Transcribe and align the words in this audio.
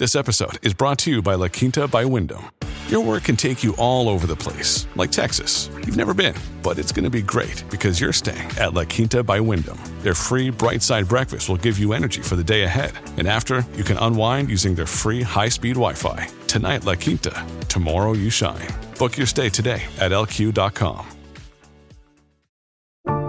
This 0.00 0.16
episode 0.16 0.66
is 0.66 0.72
brought 0.72 0.98
to 1.00 1.10
you 1.10 1.20
by 1.20 1.34
La 1.34 1.48
Quinta 1.48 1.86
by 1.86 2.06
Wyndham. 2.06 2.50
Your 2.88 3.04
work 3.04 3.24
can 3.24 3.36
take 3.36 3.62
you 3.62 3.76
all 3.76 4.08
over 4.08 4.26
the 4.26 4.34
place, 4.34 4.86
like 4.96 5.12
Texas. 5.12 5.68
You've 5.76 5.98
never 5.98 6.14
been, 6.14 6.34
but 6.62 6.78
it's 6.78 6.90
going 6.90 7.04
to 7.04 7.10
be 7.10 7.20
great 7.20 7.62
because 7.70 8.00
you're 8.00 8.10
staying 8.10 8.48
at 8.56 8.72
La 8.72 8.84
Quinta 8.84 9.22
by 9.22 9.40
Wyndham. 9.40 9.78
Their 10.00 10.14
free 10.14 10.48
bright 10.48 10.80
side 10.80 11.06
breakfast 11.06 11.50
will 11.50 11.58
give 11.58 11.78
you 11.78 11.92
energy 11.92 12.22
for 12.22 12.34
the 12.34 12.42
day 12.42 12.62
ahead. 12.62 12.92
And 13.18 13.28
after, 13.28 13.62
you 13.76 13.84
can 13.84 13.98
unwind 13.98 14.48
using 14.48 14.74
their 14.74 14.86
free 14.86 15.20
high 15.20 15.50
speed 15.50 15.74
Wi 15.74 15.92
Fi. 15.92 16.28
Tonight, 16.46 16.86
La 16.86 16.94
Quinta. 16.94 17.46
Tomorrow, 17.68 18.14
you 18.14 18.30
shine. 18.30 18.68
Book 18.98 19.18
your 19.18 19.26
stay 19.26 19.50
today 19.50 19.82
at 19.98 20.12
lq.com. 20.12 21.06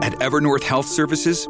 At 0.02 0.14
Evernorth 0.14 0.64
Health 0.64 0.88
Services, 0.88 1.50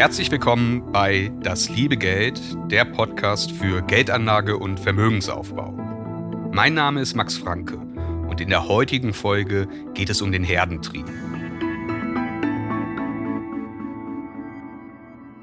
Herzlich 0.00 0.30
willkommen 0.30 0.92
bei 0.92 1.30
Das 1.42 1.68
liebe 1.68 1.98
Geld, 1.98 2.40
der 2.70 2.86
Podcast 2.86 3.52
für 3.52 3.82
Geldanlage 3.82 4.56
und 4.56 4.80
Vermögensaufbau. 4.80 5.72
Mein 6.52 6.72
Name 6.72 7.02
ist 7.02 7.14
Max 7.14 7.36
Franke 7.36 7.76
und 7.76 8.40
in 8.40 8.48
der 8.48 8.66
heutigen 8.66 9.12
Folge 9.12 9.68
geht 9.92 10.08
es 10.08 10.22
um 10.22 10.32
den 10.32 10.42
Herdentrieb. 10.42 11.04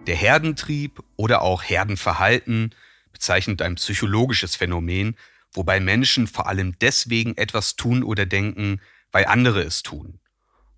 Der 0.07 0.15
Herdentrieb 0.15 1.03
oder 1.17 1.43
auch 1.43 1.61
Herdenverhalten 1.61 2.73
bezeichnet 3.13 3.61
ein 3.61 3.75
psychologisches 3.75 4.55
Phänomen, 4.55 5.17
wobei 5.53 5.79
Menschen 5.79 6.25
vor 6.25 6.47
allem 6.47 6.79
deswegen 6.81 7.37
etwas 7.37 7.75
tun 7.75 8.01
oder 8.01 8.25
denken, 8.25 8.81
weil 9.11 9.25
andere 9.25 9.61
es 9.61 9.83
tun, 9.83 10.19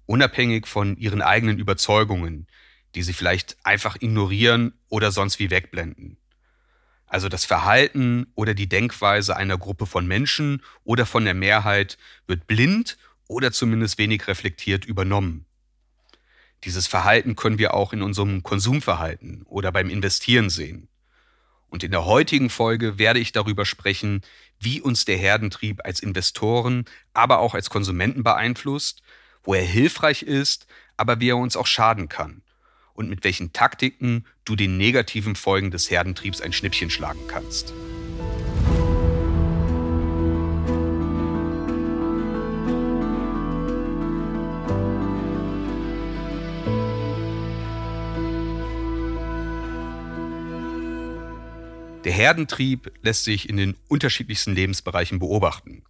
unabhängig 0.05 0.67
von 0.67 0.97
ihren 0.97 1.21
eigenen 1.21 1.59
Überzeugungen, 1.59 2.45
die 2.95 3.03
sie 3.03 3.13
vielleicht 3.13 3.57
einfach 3.63 3.97
ignorieren 3.99 4.73
oder 4.89 5.11
sonst 5.11 5.39
wie 5.39 5.49
wegblenden. 5.49 6.17
Also 7.05 7.27
das 7.27 7.43
Verhalten 7.45 8.27
oder 8.35 8.53
die 8.53 8.69
Denkweise 8.69 9.35
einer 9.35 9.57
Gruppe 9.57 9.87
von 9.87 10.07
Menschen 10.07 10.61
oder 10.83 11.05
von 11.05 11.25
der 11.25 11.33
Mehrheit 11.33 11.97
wird 12.27 12.45
blind 12.45 12.97
oder 13.27 13.51
zumindest 13.51 13.97
wenig 13.97 14.27
reflektiert 14.27 14.85
übernommen. 14.85 15.45
Dieses 16.65 16.87
Verhalten 16.87 17.35
können 17.35 17.57
wir 17.57 17.73
auch 17.73 17.93
in 17.93 18.01
unserem 18.01 18.43
Konsumverhalten 18.43 19.43
oder 19.43 19.71
beim 19.71 19.89
Investieren 19.89 20.49
sehen. 20.49 20.87
Und 21.69 21.83
in 21.83 21.91
der 21.91 22.05
heutigen 22.05 22.49
Folge 22.49 22.99
werde 22.99 23.19
ich 23.19 23.31
darüber 23.31 23.65
sprechen, 23.65 24.21
wie 24.59 24.81
uns 24.81 25.05
der 25.05 25.17
Herdentrieb 25.17 25.81
als 25.85 26.01
Investoren, 26.01 26.85
aber 27.13 27.39
auch 27.39 27.53
als 27.53 27.69
Konsumenten 27.69 28.23
beeinflusst, 28.23 29.01
wo 29.43 29.53
er 29.53 29.63
hilfreich 29.63 30.23
ist, 30.23 30.67
aber 30.97 31.19
wie 31.19 31.29
er 31.29 31.37
uns 31.37 31.55
auch 31.55 31.67
schaden 31.67 32.09
kann 32.09 32.43
und 32.99 33.09
mit 33.09 33.23
welchen 33.23 33.53
Taktiken 33.53 34.25
du 34.43 34.57
den 34.57 34.77
negativen 34.77 35.37
Folgen 35.37 35.71
des 35.71 35.89
Herdentriebs 35.89 36.41
ein 36.41 36.51
Schnippchen 36.51 36.89
schlagen 36.89 37.21
kannst. 37.29 37.73
Der 52.03 52.11
Herdentrieb 52.11 52.91
lässt 53.01 53.23
sich 53.23 53.47
in 53.47 53.55
den 53.55 53.77
unterschiedlichsten 53.87 54.53
Lebensbereichen 54.53 55.19
beobachten. 55.19 55.83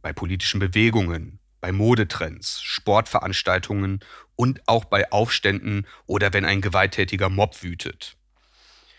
Bei 0.00 0.14
politischen 0.14 0.58
Bewegungen, 0.58 1.38
bei 1.60 1.72
Modetrends, 1.72 2.62
Sportveranstaltungen 2.62 4.00
und 4.36 4.60
auch 4.66 4.84
bei 4.84 5.10
Aufständen 5.10 5.86
oder 6.06 6.32
wenn 6.32 6.44
ein 6.44 6.60
gewalttätiger 6.60 7.28
Mob 7.28 7.62
wütet. 7.62 8.16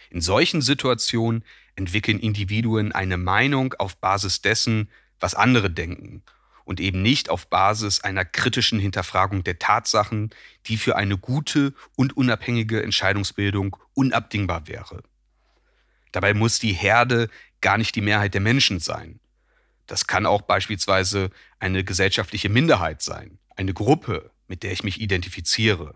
In 0.09 0.22
solchen 0.22 0.62
Situationen 0.62 1.44
entwickeln 1.75 2.19
Individuen 2.19 2.91
eine 2.91 3.18
Meinung 3.18 3.73
auf 3.73 3.97
Basis 3.97 4.41
dessen, 4.41 4.90
was 5.19 5.35
andere 5.35 5.69
denken 5.69 6.23
und 6.68 6.81
eben 6.81 7.01
nicht 7.01 7.29
auf 7.29 7.47
Basis 7.47 8.01
einer 8.01 8.25
kritischen 8.25 8.79
Hinterfragung 8.79 9.44
der 9.44 9.57
Tatsachen, 9.57 10.31
die 10.66 10.78
für 10.78 10.97
eine 10.97 11.18
gute 11.18 11.74
und 11.95 12.18
unabhängige 12.18 12.84
Entscheidungsbildung 12.84 13.78
unabdingbar 13.94 14.68
wäre. 14.68 15.01
Dabei 16.12 16.34
muss 16.34 16.59
die 16.59 16.74
Herde 16.74 17.29
gar 17.62 17.78
nicht 17.78 17.95
die 17.95 18.01
Mehrheit 18.01 18.34
der 18.34 18.41
Menschen 18.41 18.79
sein. 18.79 19.19
Das 19.88 20.06
kann 20.06 20.25
auch 20.25 20.42
beispielsweise 20.42 21.31
eine 21.59 21.84
gesellschaftliche 21.84 22.50
Minderheit 22.50 23.02
sein, 23.02 23.40
eine 23.56 23.74
Gruppe, 23.74 24.31
mit 24.48 24.64
der 24.64 24.72
ich 24.74 24.84
mich 24.84 25.02
identifiziere. 25.02 25.96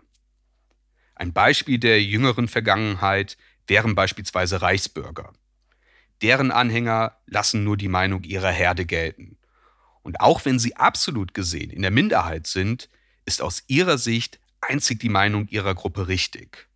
Ein 1.14 1.32
Beispiel 1.32 1.78
der 1.78 2.02
jüngeren 2.02 2.48
Vergangenheit 2.48 3.36
wären 3.66 3.94
beispielsweise 3.94 4.62
Reichsbürger. 4.62 5.32
Deren 6.22 6.50
Anhänger 6.50 7.16
lassen 7.26 7.64
nur 7.64 7.76
die 7.76 7.88
Meinung 7.88 8.24
ihrer 8.24 8.50
Herde 8.50 8.86
gelten. 8.86 9.36
Und 10.02 10.20
auch 10.20 10.44
wenn 10.44 10.58
sie 10.58 10.76
absolut 10.76 11.34
gesehen 11.34 11.70
in 11.70 11.82
der 11.82 11.90
Minderheit 11.90 12.46
sind, 12.46 12.88
ist 13.24 13.42
aus 13.42 13.62
ihrer 13.68 13.98
Sicht 13.98 14.40
einzig 14.60 15.00
die 15.00 15.08
Meinung 15.08 15.48
ihrer 15.48 15.74
Gruppe 15.74 16.08
richtig. 16.08 16.68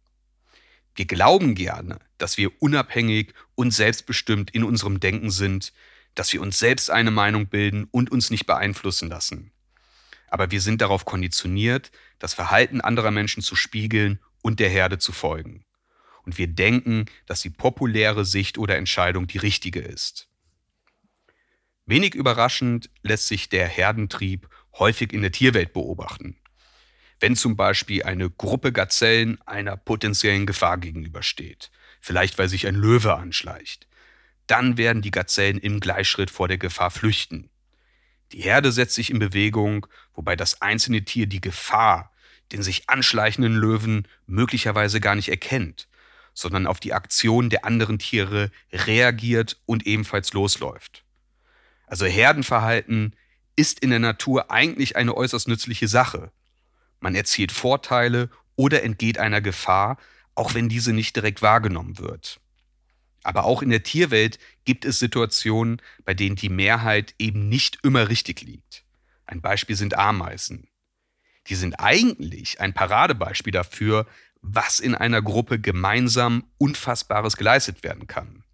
Wir 0.94 1.06
glauben 1.06 1.54
gerne, 1.54 1.98
dass 2.18 2.36
wir 2.36 2.50
unabhängig 2.62 3.34
und 3.54 3.72
selbstbestimmt 3.72 4.50
in 4.50 4.64
unserem 4.64 5.00
Denken 5.00 5.30
sind, 5.30 5.72
dass 6.16 6.32
wir 6.32 6.42
uns 6.42 6.58
selbst 6.58 6.90
eine 6.90 7.12
Meinung 7.12 7.46
bilden 7.46 7.86
und 7.92 8.10
uns 8.10 8.30
nicht 8.30 8.46
beeinflussen 8.46 9.08
lassen 9.08 9.52
aber 10.28 10.50
wir 10.50 10.60
sind 10.60 10.80
darauf 10.80 11.04
konditioniert, 11.04 11.90
das 12.18 12.34
Verhalten 12.34 12.80
anderer 12.80 13.10
Menschen 13.10 13.42
zu 13.42 13.56
spiegeln 13.56 14.20
und 14.42 14.60
der 14.60 14.68
Herde 14.68 14.98
zu 14.98 15.12
folgen. 15.12 15.64
Und 16.24 16.38
wir 16.38 16.48
denken, 16.48 17.06
dass 17.26 17.40
die 17.40 17.50
populäre 17.50 18.24
Sicht 18.24 18.58
oder 18.58 18.76
Entscheidung 18.76 19.26
die 19.26 19.38
richtige 19.38 19.80
ist. 19.80 20.28
Wenig 21.84 22.14
überraschend 22.14 22.90
lässt 23.02 23.28
sich 23.28 23.48
der 23.48 23.68
Herdentrieb 23.68 24.48
häufig 24.78 25.12
in 25.12 25.22
der 25.22 25.30
Tierwelt 25.30 25.72
beobachten. 25.72 26.36
Wenn 27.20 27.36
zum 27.36 27.56
Beispiel 27.56 28.02
eine 28.02 28.28
Gruppe 28.28 28.72
Gazellen 28.72 29.40
einer 29.46 29.76
potenziellen 29.76 30.46
Gefahr 30.46 30.78
gegenübersteht, 30.78 31.70
vielleicht 32.00 32.36
weil 32.38 32.48
sich 32.48 32.66
ein 32.66 32.74
Löwe 32.74 33.14
anschleicht, 33.14 33.86
dann 34.46 34.76
werden 34.76 35.02
die 35.02 35.10
Gazellen 35.10 35.58
im 35.58 35.80
Gleichschritt 35.80 36.30
vor 36.30 36.48
der 36.48 36.58
Gefahr 36.58 36.90
flüchten. 36.90 37.50
Die 38.32 38.40
Herde 38.40 38.72
setzt 38.72 38.94
sich 38.94 39.10
in 39.10 39.18
Bewegung, 39.18 39.86
wobei 40.14 40.36
das 40.36 40.60
einzelne 40.60 41.04
Tier 41.04 41.26
die 41.26 41.40
Gefahr, 41.40 42.12
den 42.52 42.62
sich 42.62 42.88
anschleichenden 42.88 43.54
Löwen 43.54 44.06
möglicherweise 44.26 45.00
gar 45.00 45.14
nicht 45.14 45.28
erkennt, 45.28 45.88
sondern 46.34 46.66
auf 46.66 46.80
die 46.80 46.92
Aktion 46.92 47.50
der 47.50 47.64
anderen 47.64 47.98
Tiere 47.98 48.50
reagiert 48.72 49.60
und 49.66 49.86
ebenfalls 49.86 50.32
losläuft. 50.32 51.04
Also 51.86 52.06
Herdenverhalten 52.06 53.14
ist 53.56 53.80
in 53.80 53.90
der 53.90 54.00
Natur 54.00 54.50
eigentlich 54.50 54.96
eine 54.96 55.16
äußerst 55.16 55.48
nützliche 55.48 55.88
Sache. 55.88 56.30
Man 57.00 57.14
erzielt 57.14 57.52
Vorteile 57.52 58.28
oder 58.56 58.82
entgeht 58.82 59.18
einer 59.18 59.40
Gefahr, 59.40 59.98
auch 60.34 60.54
wenn 60.54 60.68
diese 60.68 60.92
nicht 60.92 61.16
direkt 61.16 61.42
wahrgenommen 61.42 61.98
wird. 61.98 62.40
Aber 63.26 63.44
auch 63.44 63.60
in 63.60 63.70
der 63.70 63.82
Tierwelt 63.82 64.38
gibt 64.64 64.84
es 64.84 65.00
Situationen, 65.00 65.82
bei 66.04 66.14
denen 66.14 66.36
die 66.36 66.48
Mehrheit 66.48 67.12
eben 67.18 67.48
nicht 67.48 67.80
immer 67.82 68.08
richtig 68.08 68.42
liegt. 68.42 68.84
Ein 69.26 69.40
Beispiel 69.40 69.74
sind 69.74 69.98
Ameisen. 69.98 70.68
Die 71.48 71.56
sind 71.56 71.80
eigentlich 71.80 72.60
ein 72.60 72.72
Paradebeispiel 72.72 73.50
dafür, 73.50 74.06
was 74.42 74.78
in 74.78 74.94
einer 74.94 75.22
Gruppe 75.22 75.58
gemeinsam 75.58 76.44
Unfassbares 76.58 77.36
geleistet 77.36 77.82
werden 77.82 78.06
kann. 78.06 78.44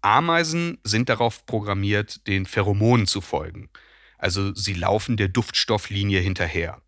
Ameisen 0.00 0.78
sind 0.82 1.08
darauf 1.08 1.46
programmiert, 1.46 2.26
den 2.26 2.44
Pheromonen 2.44 3.06
zu 3.06 3.20
folgen. 3.20 3.70
Also 4.18 4.52
sie 4.52 4.74
laufen 4.74 5.16
der 5.16 5.28
Duftstofflinie 5.28 6.18
hinterher. 6.18 6.82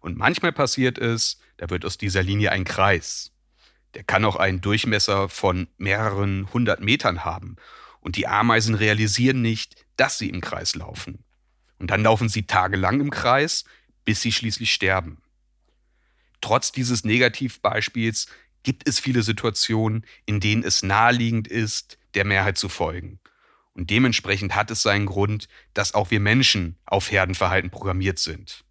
Und 0.00 0.16
manchmal 0.16 0.52
passiert 0.52 0.98
es, 0.98 1.40
da 1.56 1.68
wird 1.68 1.84
aus 1.84 1.98
dieser 1.98 2.22
Linie 2.22 2.52
ein 2.52 2.62
Kreis. 2.62 3.32
Der 3.94 4.04
kann 4.04 4.24
auch 4.24 4.36
einen 4.36 4.60
Durchmesser 4.60 5.28
von 5.28 5.68
mehreren 5.76 6.52
hundert 6.52 6.80
Metern 6.80 7.24
haben. 7.24 7.56
Und 8.00 8.16
die 8.16 8.26
Ameisen 8.26 8.74
realisieren 8.74 9.42
nicht, 9.42 9.86
dass 9.96 10.18
sie 10.18 10.28
im 10.28 10.40
Kreis 10.40 10.74
laufen. 10.74 11.24
Und 11.78 11.90
dann 11.90 12.02
laufen 12.02 12.28
sie 12.28 12.46
tagelang 12.46 13.00
im 13.00 13.10
Kreis, 13.10 13.64
bis 14.04 14.20
sie 14.20 14.32
schließlich 14.32 14.72
sterben. 14.72 15.22
Trotz 16.40 16.72
dieses 16.72 17.04
Negativbeispiels 17.04 18.28
gibt 18.62 18.88
es 18.88 19.00
viele 19.00 19.22
Situationen, 19.22 20.04
in 20.26 20.40
denen 20.40 20.62
es 20.62 20.82
naheliegend 20.82 21.48
ist, 21.48 21.98
der 22.14 22.24
Mehrheit 22.24 22.58
zu 22.58 22.68
folgen. 22.68 23.20
Und 23.74 23.90
dementsprechend 23.90 24.54
hat 24.54 24.70
es 24.70 24.82
seinen 24.82 25.06
Grund, 25.06 25.48
dass 25.72 25.94
auch 25.94 26.10
wir 26.10 26.20
Menschen 26.20 26.78
auf 26.84 27.10
Herdenverhalten 27.10 27.70
programmiert 27.70 28.18
sind. 28.18 28.64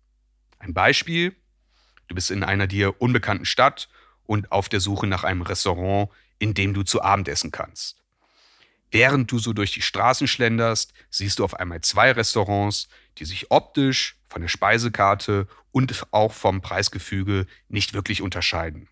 Ein 0.59 0.73
Beispiel, 0.73 1.35
du 2.07 2.15
bist 2.15 2.31
in 2.31 2.43
einer 2.43 2.67
dir 2.67 3.01
unbekannten 3.01 3.45
Stadt 3.45 3.89
und 4.27 4.51
auf 4.51 4.69
der 4.69 4.79
Suche 4.79 5.07
nach 5.07 5.23
einem 5.23 5.41
Restaurant, 5.41 6.09
in 6.37 6.53
dem 6.53 6.73
du 6.73 6.83
zu 6.83 7.01
Abend 7.01 7.27
essen 7.27 7.51
kannst. 7.51 8.03
Während 8.91 9.31
du 9.31 9.39
so 9.39 9.53
durch 9.53 9.71
die 9.71 9.81
Straßen 9.81 10.27
schlenderst, 10.27 10.93
siehst 11.09 11.39
du 11.39 11.43
auf 11.43 11.55
einmal 11.55 11.81
zwei 11.81 12.11
Restaurants, 12.11 12.87
die 13.17 13.25
sich 13.25 13.51
optisch, 13.51 14.15
von 14.29 14.41
der 14.41 14.49
Speisekarte 14.49 15.47
und 15.71 16.05
auch 16.11 16.33
vom 16.33 16.61
Preisgefüge 16.61 17.47
nicht 17.69 17.93
wirklich 17.93 18.21
unterscheiden. 18.21 18.89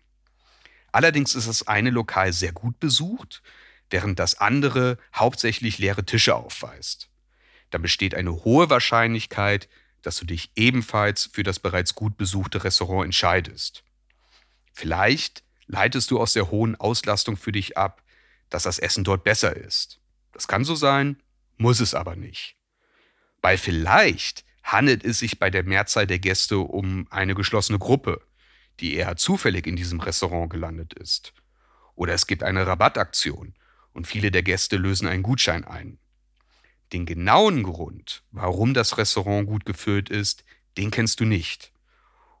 Allerdings 0.92 1.34
ist 1.34 1.46
das 1.46 1.66
eine 1.66 1.90
Lokal 1.90 2.32
sehr 2.32 2.52
gut 2.52 2.80
besucht, 2.80 3.42
während 3.90 4.18
das 4.18 4.40
andere 4.40 4.98
hauptsächlich 5.14 5.78
leere 5.78 6.04
Tische 6.04 6.34
aufweist. 6.34 7.08
Dann 7.70 7.82
besteht 7.82 8.14
eine 8.14 8.44
hohe 8.44 8.70
Wahrscheinlichkeit, 8.70 9.68
dass 10.02 10.16
du 10.16 10.24
dich 10.24 10.52
ebenfalls 10.56 11.28
für 11.32 11.42
das 11.42 11.58
bereits 11.58 11.94
gut 11.94 12.16
besuchte 12.16 12.64
Restaurant 12.64 13.04
entscheidest. 13.04 13.82
Vielleicht 14.76 15.42
leitest 15.68 16.10
du 16.10 16.20
aus 16.20 16.34
der 16.34 16.50
hohen 16.50 16.76
Auslastung 16.76 17.38
für 17.38 17.50
dich 17.50 17.78
ab, 17.78 18.02
dass 18.50 18.64
das 18.64 18.78
Essen 18.78 19.04
dort 19.04 19.24
besser 19.24 19.56
ist. 19.56 20.00
Das 20.32 20.48
kann 20.48 20.64
so 20.64 20.74
sein, 20.74 21.22
muss 21.56 21.80
es 21.80 21.94
aber 21.94 22.14
nicht. 22.14 22.56
Weil 23.40 23.56
vielleicht 23.56 24.44
handelt 24.62 25.02
es 25.02 25.20
sich 25.20 25.38
bei 25.38 25.48
der 25.48 25.62
Mehrzahl 25.62 26.06
der 26.06 26.18
Gäste 26.18 26.58
um 26.58 27.06
eine 27.08 27.34
geschlossene 27.34 27.78
Gruppe, 27.78 28.20
die 28.78 28.96
eher 28.96 29.16
zufällig 29.16 29.66
in 29.66 29.76
diesem 29.76 29.98
Restaurant 29.98 30.50
gelandet 30.50 30.92
ist. 30.92 31.32
Oder 31.94 32.12
es 32.12 32.26
gibt 32.26 32.42
eine 32.42 32.66
Rabattaktion 32.66 33.54
und 33.94 34.06
viele 34.06 34.30
der 34.30 34.42
Gäste 34.42 34.76
lösen 34.76 35.08
einen 35.08 35.22
Gutschein 35.22 35.64
ein. 35.64 35.98
Den 36.92 37.06
genauen 37.06 37.62
Grund, 37.62 38.24
warum 38.30 38.74
das 38.74 38.98
Restaurant 38.98 39.46
gut 39.46 39.64
gefüllt 39.64 40.10
ist, 40.10 40.44
den 40.76 40.90
kennst 40.90 41.18
du 41.20 41.24
nicht. 41.24 41.72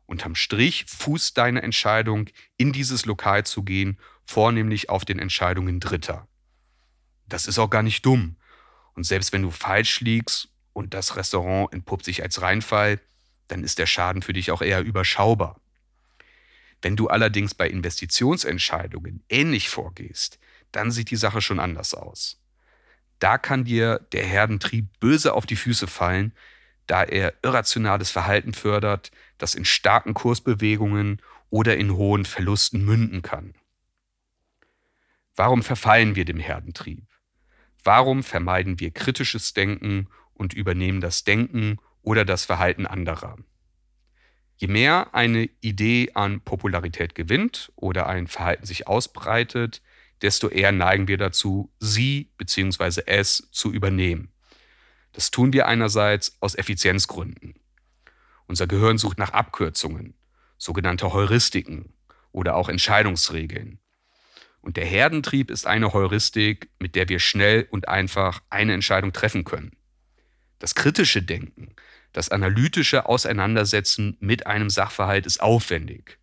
Unterm 0.06 0.34
Strich 0.34 0.86
fußt 0.88 1.36
deine 1.36 1.62
Entscheidung, 1.62 2.30
in 2.56 2.72
dieses 2.72 3.06
Lokal 3.06 3.44
zu 3.44 3.62
gehen, 3.62 3.98
vornehmlich 4.24 4.88
auf 4.88 5.04
den 5.04 5.18
Entscheidungen 5.18 5.80
Dritter. 5.80 6.28
Das 7.28 7.46
ist 7.46 7.58
auch 7.58 7.70
gar 7.70 7.82
nicht 7.82 8.06
dumm. 8.06 8.36
Und 8.94 9.04
selbst 9.04 9.32
wenn 9.32 9.42
du 9.42 9.50
falsch 9.50 10.00
liegst 10.00 10.48
und 10.72 10.94
das 10.94 11.16
Restaurant 11.16 11.72
entpuppt 11.72 12.04
sich 12.04 12.22
als 12.22 12.40
Reinfall, 12.40 13.00
dann 13.48 13.62
ist 13.62 13.78
der 13.78 13.86
Schaden 13.86 14.22
für 14.22 14.32
dich 14.32 14.50
auch 14.50 14.62
eher 14.62 14.82
überschaubar. 14.82 15.60
Wenn 16.82 16.96
du 16.96 17.08
allerdings 17.08 17.54
bei 17.54 17.68
Investitionsentscheidungen 17.68 19.24
ähnlich 19.28 19.68
vorgehst, 19.68 20.38
dann 20.72 20.90
sieht 20.90 21.10
die 21.10 21.16
Sache 21.16 21.40
schon 21.40 21.58
anders 21.58 21.94
aus. 21.94 22.40
Da 23.18 23.38
kann 23.38 23.64
dir 23.64 24.06
der 24.12 24.24
Herdentrieb 24.24 24.86
böse 25.00 25.32
auf 25.32 25.46
die 25.46 25.56
Füße 25.56 25.86
fallen, 25.86 26.32
da 26.86 27.02
er 27.02 27.34
irrationales 27.42 28.10
Verhalten 28.10 28.54
fördert, 28.54 29.10
das 29.38 29.54
in 29.54 29.64
starken 29.64 30.14
Kursbewegungen 30.14 31.20
oder 31.50 31.76
in 31.76 31.92
hohen 31.94 32.24
Verlusten 32.24 32.84
münden 32.84 33.22
kann. 33.22 33.54
Warum 35.34 35.62
verfallen 35.62 36.16
wir 36.16 36.24
dem 36.24 36.38
Herdentrieb? 36.38 37.04
Warum 37.84 38.22
vermeiden 38.22 38.80
wir 38.80 38.90
kritisches 38.90 39.52
Denken 39.52 40.08
und 40.32 40.54
übernehmen 40.54 41.00
das 41.00 41.24
Denken 41.24 41.78
oder 42.02 42.24
das 42.24 42.44
Verhalten 42.44 42.86
anderer? 42.86 43.36
Je 44.56 44.68
mehr 44.68 45.14
eine 45.14 45.50
Idee 45.60 46.10
an 46.14 46.40
Popularität 46.40 47.14
gewinnt 47.14 47.70
oder 47.76 48.06
ein 48.06 48.26
Verhalten 48.26 48.64
sich 48.64 48.88
ausbreitet, 48.88 49.82
desto 50.22 50.48
eher 50.48 50.72
neigen 50.72 51.08
wir 51.08 51.18
dazu, 51.18 51.70
sie 51.78 52.32
bzw. 52.38 53.02
es 53.04 53.48
zu 53.52 53.70
übernehmen. 53.70 54.32
Das 55.12 55.30
tun 55.30 55.52
wir 55.52 55.66
einerseits 55.66 56.36
aus 56.40 56.54
Effizienzgründen. 56.54 57.54
Unser 58.46 58.66
Gehirn 58.66 58.98
sucht 58.98 59.18
nach 59.18 59.32
Abkürzungen, 59.32 60.14
sogenannte 60.58 61.12
Heuristiken 61.12 61.92
oder 62.32 62.56
auch 62.56 62.68
Entscheidungsregeln. 62.68 63.78
Und 64.60 64.76
der 64.76 64.84
Herdentrieb 64.84 65.50
ist 65.50 65.66
eine 65.66 65.92
Heuristik, 65.92 66.70
mit 66.78 66.94
der 66.94 67.08
wir 67.08 67.18
schnell 67.18 67.66
und 67.70 67.88
einfach 67.88 68.40
eine 68.50 68.74
Entscheidung 68.74 69.12
treffen 69.12 69.44
können. 69.44 69.76
Das 70.58 70.74
kritische 70.74 71.22
Denken, 71.22 71.74
das 72.12 72.30
analytische 72.30 73.06
Auseinandersetzen 73.06 74.16
mit 74.20 74.46
einem 74.46 74.70
Sachverhalt 74.70 75.26
ist 75.26 75.40
aufwendig. 75.40 76.18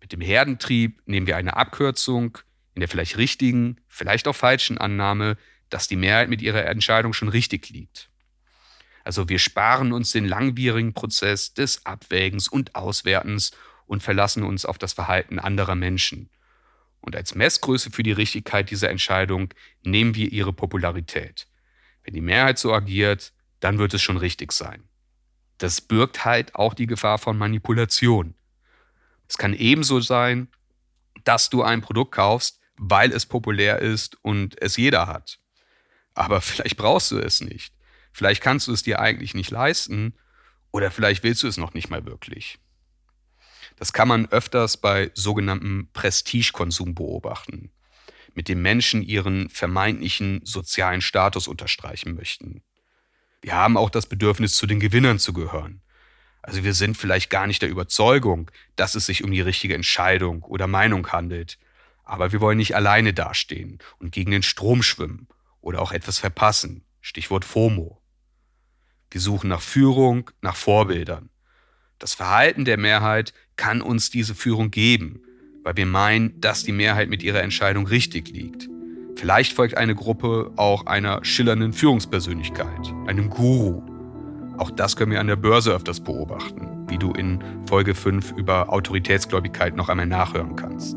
Mit 0.00 0.12
dem 0.12 0.20
Herdentrieb 0.20 1.00
nehmen 1.06 1.26
wir 1.26 1.36
eine 1.36 1.56
Abkürzung 1.56 2.38
in 2.74 2.80
der 2.80 2.88
vielleicht 2.88 3.16
richtigen, 3.18 3.80
vielleicht 3.88 4.26
auch 4.28 4.36
falschen 4.36 4.78
Annahme, 4.78 5.36
dass 5.70 5.88
die 5.88 5.96
Mehrheit 5.96 6.28
mit 6.28 6.42
ihrer 6.42 6.66
Entscheidung 6.66 7.12
schon 7.12 7.28
richtig 7.28 7.70
liegt. 7.70 8.10
Also 9.04 9.28
wir 9.28 9.38
sparen 9.38 9.92
uns 9.92 10.12
den 10.12 10.26
langwierigen 10.26 10.94
Prozess 10.94 11.54
des 11.54 11.84
Abwägens 11.86 12.48
und 12.48 12.74
Auswertens 12.74 13.52
und 13.86 14.02
verlassen 14.02 14.42
uns 14.42 14.64
auf 14.64 14.78
das 14.78 14.92
Verhalten 14.92 15.38
anderer 15.38 15.74
Menschen. 15.74 16.30
Und 17.00 17.16
als 17.16 17.34
Messgröße 17.34 17.90
für 17.90 18.02
die 18.02 18.12
Richtigkeit 18.12 18.70
dieser 18.70 18.90
Entscheidung 18.90 19.52
nehmen 19.82 20.14
wir 20.14 20.30
ihre 20.30 20.52
Popularität. 20.52 21.48
Wenn 22.04 22.14
die 22.14 22.20
Mehrheit 22.20 22.58
so 22.58 22.72
agiert, 22.72 23.32
dann 23.60 23.78
wird 23.78 23.94
es 23.94 24.02
schon 24.02 24.16
richtig 24.16 24.52
sein. 24.52 24.84
Das 25.58 25.80
birgt 25.80 26.24
halt 26.24 26.54
auch 26.54 26.74
die 26.74 26.86
Gefahr 26.86 27.18
von 27.18 27.36
Manipulation. 27.36 28.34
Es 29.28 29.38
kann 29.38 29.54
ebenso 29.54 30.00
sein, 30.00 30.48
dass 31.24 31.50
du 31.50 31.62
ein 31.62 31.80
Produkt 31.80 32.12
kaufst, 32.12 32.60
weil 32.76 33.12
es 33.12 33.26
populär 33.26 33.78
ist 33.78 34.16
und 34.22 34.60
es 34.60 34.76
jeder 34.76 35.06
hat. 35.06 35.38
Aber 36.14 36.40
vielleicht 36.40 36.76
brauchst 36.76 37.10
du 37.10 37.18
es 37.18 37.40
nicht. 37.40 37.72
Vielleicht 38.12 38.42
kannst 38.42 38.68
du 38.68 38.72
es 38.72 38.82
dir 38.82 39.00
eigentlich 39.00 39.34
nicht 39.34 39.50
leisten 39.50 40.14
oder 40.70 40.90
vielleicht 40.90 41.22
willst 41.22 41.42
du 41.42 41.48
es 41.48 41.56
noch 41.56 41.74
nicht 41.74 41.90
mal 41.90 42.04
wirklich. 42.06 42.58
Das 43.76 43.92
kann 43.92 44.08
man 44.08 44.26
öfters 44.26 44.76
bei 44.76 45.10
sogenanntem 45.14 45.88
Prestigekonsum 45.92 46.94
beobachten, 46.94 47.70
mit 48.34 48.48
dem 48.48 48.62
Menschen 48.62 49.02
ihren 49.02 49.48
vermeintlichen 49.48 50.40
sozialen 50.44 51.00
Status 51.00 51.48
unterstreichen 51.48 52.14
möchten. 52.14 52.62
Wir 53.40 53.54
haben 53.54 53.76
auch 53.76 53.90
das 53.90 54.06
Bedürfnis, 54.06 54.56
zu 54.56 54.66
den 54.66 54.78
Gewinnern 54.78 55.18
zu 55.18 55.32
gehören. 55.32 55.82
Also 56.42 56.64
wir 56.64 56.74
sind 56.74 56.96
vielleicht 56.96 57.30
gar 57.30 57.46
nicht 57.46 57.62
der 57.62 57.70
Überzeugung, 57.70 58.50
dass 58.76 58.94
es 58.94 59.06
sich 59.06 59.24
um 59.24 59.30
die 59.30 59.40
richtige 59.40 59.74
Entscheidung 59.74 60.42
oder 60.42 60.66
Meinung 60.66 61.06
handelt, 61.12 61.58
aber 62.04 62.32
wir 62.32 62.40
wollen 62.40 62.58
nicht 62.58 62.74
alleine 62.74 63.14
dastehen 63.14 63.78
und 63.98 64.12
gegen 64.12 64.32
den 64.32 64.42
Strom 64.42 64.82
schwimmen 64.82 65.28
oder 65.60 65.80
auch 65.80 65.92
etwas 65.92 66.18
verpassen. 66.18 66.84
Stichwort 67.00 67.44
FOMO. 67.44 68.01
Wir 69.12 69.20
suchen 69.20 69.50
nach 69.50 69.60
Führung, 69.60 70.30
nach 70.40 70.56
Vorbildern. 70.56 71.28
Das 71.98 72.14
Verhalten 72.14 72.64
der 72.64 72.78
Mehrheit 72.78 73.34
kann 73.56 73.82
uns 73.82 74.08
diese 74.08 74.34
Führung 74.34 74.70
geben, 74.70 75.20
weil 75.62 75.76
wir 75.76 75.84
meinen, 75.84 76.40
dass 76.40 76.64
die 76.64 76.72
Mehrheit 76.72 77.10
mit 77.10 77.22
ihrer 77.22 77.42
Entscheidung 77.42 77.86
richtig 77.86 78.30
liegt. 78.30 78.70
Vielleicht 79.16 79.52
folgt 79.52 79.76
eine 79.76 79.94
Gruppe 79.94 80.50
auch 80.56 80.86
einer 80.86 81.22
schillernden 81.26 81.74
Führungspersönlichkeit, 81.74 82.92
einem 83.06 83.28
Guru. 83.28 83.82
Auch 84.56 84.70
das 84.70 84.96
können 84.96 85.12
wir 85.12 85.20
an 85.20 85.26
der 85.26 85.36
Börse 85.36 85.72
öfters 85.72 86.00
beobachten, 86.00 86.86
wie 86.88 86.96
du 86.96 87.12
in 87.12 87.38
Folge 87.68 87.94
5 87.94 88.32
über 88.32 88.72
Autoritätsgläubigkeit 88.72 89.76
noch 89.76 89.90
einmal 89.90 90.06
nachhören 90.06 90.56
kannst. 90.56 90.96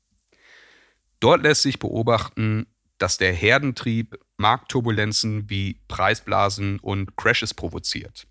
Dort 1.21 1.43
lässt 1.43 1.61
sich 1.61 1.77
beobachten, 1.77 2.65
dass 2.97 3.17
der 3.17 3.31
Herdentrieb 3.31 4.19
Marktturbulenzen 4.37 5.49
wie 5.49 5.79
Preisblasen 5.87 6.79
und 6.79 7.15
Crashes 7.15 7.53
provoziert. 7.53 8.27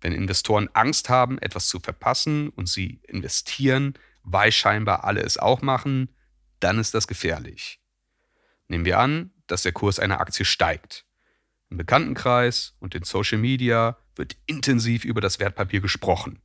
Wenn 0.00 0.12
Investoren 0.12 0.68
Angst 0.74 1.08
haben, 1.08 1.38
etwas 1.38 1.68
zu 1.68 1.78
verpassen 1.78 2.48
und 2.50 2.68
sie 2.68 3.00
investieren, 3.06 3.94
weil 4.24 4.50
scheinbar 4.50 5.04
alle 5.04 5.22
es 5.22 5.38
auch 5.38 5.62
machen, 5.62 6.14
dann 6.58 6.80
ist 6.80 6.92
das 6.92 7.06
gefährlich. 7.06 7.80
Nehmen 8.66 8.84
wir 8.84 8.98
an, 8.98 9.30
dass 9.46 9.62
der 9.62 9.72
Kurs 9.72 10.00
einer 10.00 10.20
Aktie 10.20 10.44
steigt. 10.44 11.06
Im 11.70 11.76
Bekanntenkreis 11.76 12.74
und 12.80 12.96
in 12.96 13.04
Social 13.04 13.38
Media 13.38 13.96
wird 14.16 14.36
intensiv 14.46 15.04
über 15.04 15.20
das 15.20 15.38
Wertpapier 15.38 15.80
gesprochen. 15.80 16.42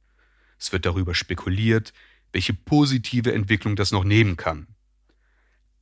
Es 0.60 0.72
wird 0.72 0.86
darüber 0.86 1.16
spekuliert, 1.16 1.94
welche 2.32 2.54
positive 2.54 3.34
Entwicklung 3.34 3.76
das 3.76 3.92
noch 3.92 4.04
nehmen 4.04 4.38
kann. 4.38 4.68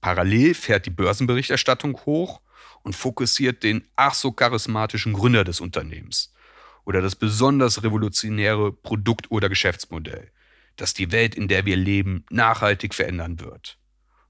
Parallel 0.01 0.55
fährt 0.55 0.87
die 0.87 0.91
Börsenberichterstattung 0.91 1.97
hoch 2.05 2.41
und 2.83 2.95
fokussiert 2.95 3.63
den 3.63 3.87
ach 3.95 4.15
so 4.15 4.31
charismatischen 4.31 5.13
Gründer 5.13 5.43
des 5.43 5.61
Unternehmens 5.61 6.33
oder 6.85 7.01
das 7.01 7.15
besonders 7.15 7.83
revolutionäre 7.83 8.71
Produkt 8.71 9.29
oder 9.29 9.49
Geschäftsmodell, 9.49 10.31
das 10.75 10.93
die 10.93 11.11
Welt, 11.11 11.35
in 11.35 11.47
der 11.47 11.65
wir 11.65 11.77
leben, 11.77 12.25
nachhaltig 12.29 12.95
verändern 12.95 13.39
wird. 13.39 13.77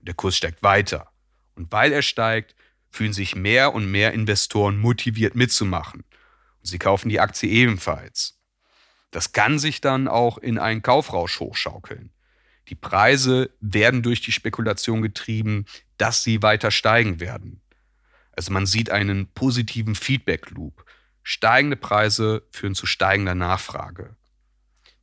Der 0.02 0.14
Kurs 0.14 0.36
steigt 0.36 0.64
weiter. 0.64 1.12
Und 1.56 1.72
weil 1.72 1.94
er 1.94 2.02
steigt, 2.02 2.56
fühlen 2.90 3.14
sich 3.14 3.36
mehr 3.36 3.74
und 3.74 3.90
mehr 3.90 4.14
Investoren 4.14 4.78
motiviert 4.78 5.36
mitzumachen. 5.36 6.02
Und 6.02 6.66
sie 6.66 6.80
kaufen 6.80 7.10
die 7.10 7.20
Aktie 7.20 7.50
ebenfalls. 7.50 8.40
Das 9.12 9.32
kann 9.32 9.60
sich 9.60 9.82
dann 9.82 10.08
auch 10.08 10.38
in 10.38 10.58
einen 10.58 10.82
Kaufrausch 10.82 11.40
hochschaukeln. 11.40 12.12
Die 12.70 12.76
Preise 12.76 13.50
werden 13.60 14.02
durch 14.02 14.22
die 14.22 14.32
Spekulation 14.32 15.02
getrieben, 15.02 15.66
dass 15.98 16.24
sie 16.24 16.42
weiter 16.42 16.72
steigen 16.72 17.20
werden. 17.20 17.62
Also 18.32 18.52
man 18.52 18.66
sieht 18.66 18.90
einen 18.90 19.28
positiven 19.28 19.96
Feedback-Loop. 19.96 20.86
Steigende 21.24 21.76
Preise 21.76 22.44
führen 22.52 22.76
zu 22.76 22.86
steigender 22.86 23.36
Nachfrage. 23.36 24.16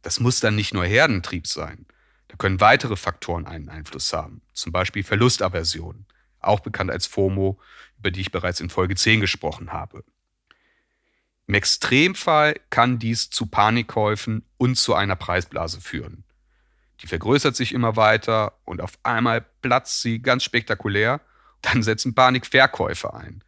Das 0.03 0.21
muss 0.21 0.41
dann 0.41 0.57
nicht 0.57 0.75
nur 0.75 0.85
Herdentrieb 0.85 1.47
sein. 1.47 1.87
Da 2.29 2.37
können 2.37 2.61
weitere 2.61 2.97
Faktoren 2.97 3.47
einen 3.47 3.69
Einfluss 3.69 4.13
haben, 4.13 4.43
zum 4.53 4.73
Beispiel 4.73 5.03
Verlustaversion, 5.03 6.07
auch 6.41 6.61
bekannt 6.61 6.91
als 6.91 7.07
FOMO, 7.07 7.59
über 7.99 8.11
die 8.11 8.21
ich 8.21 8.33
bereits 8.33 8.61
in 8.61 8.71
Folge 8.71 8.95
10 8.95 9.21
gesprochen 9.21 9.73
habe. 9.73 10.05
Im 11.47 11.55
Extremfall 11.55 12.61
kann 12.69 12.99
dies 12.99 13.31
zu 13.31 13.47
Panikkäufen 13.47 14.45
und 14.59 14.77
zu 14.77 14.95
einer 14.95 15.17
Preisblase 15.17 15.81
führen. 15.81 16.25
Die 17.01 17.07
vergrößert 17.07 17.55
sich 17.55 17.73
immer 17.73 17.97
weiter 17.97 18.59
und 18.65 18.81
auf 18.81 18.99
einmal 19.03 19.45
platzt 19.63 20.03
sie 20.03 20.21
ganz 20.21 20.45
spektakulär. 20.45 21.21
Dann 21.63 21.83
setzen 21.83 22.15
Panikverkäufe 22.15 23.15
ein. 23.15 23.43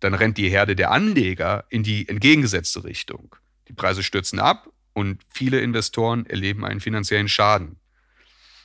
Dann 0.00 0.14
rennt 0.14 0.36
die 0.36 0.50
Herde 0.50 0.76
der 0.76 0.90
Anleger 0.90 1.64
in 1.70 1.82
die 1.82 2.08
entgegengesetzte 2.08 2.84
Richtung. 2.84 3.36
Die 3.68 3.72
Preise 3.72 4.02
stürzen 4.02 4.38
ab 4.38 4.68
und 4.92 5.22
viele 5.28 5.60
Investoren 5.60 6.26
erleben 6.26 6.64
einen 6.64 6.80
finanziellen 6.80 7.28
Schaden. 7.28 7.78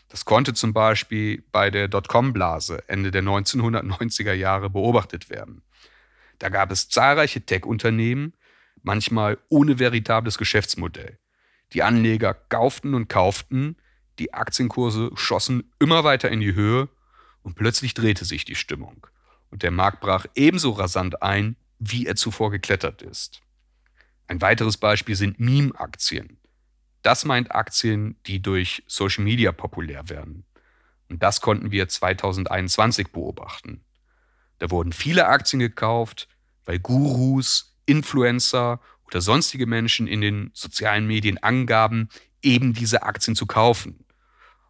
Das 0.10 0.26
konnte 0.26 0.54
zum 0.54 0.74
Beispiel 0.74 1.44
bei 1.52 1.70
der 1.70 1.88
Dotcom-Blase 1.88 2.84
Ende 2.88 3.12
der 3.12 3.24
1990er 3.24 4.34
Jahre 4.34 4.70
beobachtet 4.70 5.30
werden. 5.30 5.62
Da 6.40 6.50
gab 6.50 6.72
es 6.72 6.90
zahlreiche 6.90 7.42
Tech-Unternehmen, 7.42 8.34
manchmal 8.82 9.38
ohne 9.50 9.78
veritables 9.78 10.38
Geschäftsmodell. 10.38 11.20
Die 11.74 11.84
Anleger 11.84 12.34
kauften 12.34 12.96
und 12.96 13.08
kauften, 13.08 13.78
die 14.20 14.34
Aktienkurse 14.34 15.12
schossen 15.16 15.72
immer 15.80 16.04
weiter 16.04 16.30
in 16.30 16.42
die 16.42 16.54
Höhe 16.54 16.90
und 17.42 17.56
plötzlich 17.56 17.94
drehte 17.94 18.26
sich 18.26 18.46
die 18.46 18.56
Stimmung. 18.56 19.08
Und 19.50 19.64
der 19.64 19.72
Markt 19.72 20.02
brach 20.02 20.26
ebenso 20.36 20.72
rasant 20.72 21.24
ein, 21.24 21.56
wie 21.80 22.06
er 22.06 22.16
zuvor 22.16 22.52
geklettert 22.52 23.02
ist. 23.02 23.42
Ein 24.28 24.42
weiteres 24.42 24.78
Beispiel 24.78 25.16
sind 25.16 25.40
Meme-Aktien. 25.40 26.38
Das 27.02 27.26
meint 27.26 27.56
Aktien, 27.56 28.18
die 28.28 28.42
durch 28.42 28.84
Social 28.86 29.24
Media 29.24 29.52
populär 29.52 30.10
werden. 30.10 30.46
Und 31.10 31.24
das 31.24 31.42
konnten 31.42 31.72
wir 31.72 31.88
2021 31.88 33.12
beobachten. 33.12 33.84
Da 34.60 34.70
wurden 34.70 34.92
viele 34.92 35.28
Aktien 35.28 35.60
gekauft, 35.60 36.28
weil 36.66 36.80
Gurus, 36.80 37.76
Influencer 37.86 38.80
oder 39.08 39.22
sonstige 39.22 39.66
Menschen 39.66 40.06
in 40.06 40.22
den 40.22 40.52
sozialen 40.54 41.08
Medien 41.08 41.38
angaben, 41.40 42.10
eben 42.44 42.74
diese 42.74 43.04
Aktien 43.04 43.36
zu 43.36 43.48
kaufen. 43.48 44.06